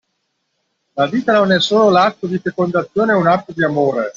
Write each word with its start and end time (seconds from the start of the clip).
La 0.95 1.05
vita 1.05 1.31
non 1.33 1.51
è 1.51 1.59
solo 1.59 1.91
l'atto 1.91 2.25
di 2.25 2.39
fecondazione 2.39 3.11
è 3.11 3.15
un 3.15 3.27
atto 3.27 3.51
di 3.53 3.63
amore 3.63 4.09